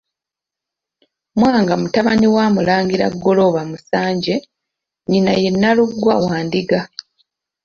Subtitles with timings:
[1.37, 6.79] MWANGA mutabani wa Mulangira Ggolooba Musanje, nnyina ye Nnalugwa wa Ndiga.